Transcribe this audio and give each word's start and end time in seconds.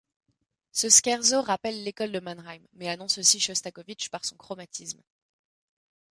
Ce 0.71 0.89
scherzo 0.89 1.43
rappelle 1.43 1.83
l’école 1.83 2.11
de 2.11 2.19
Mannheim, 2.19 2.63
mais 2.73 2.87
annonce 2.89 3.19
aussi 3.19 3.39
Chostakovitch 3.39 4.09
par 4.09 4.25
son 4.25 4.35
chromatisme. 4.35 5.03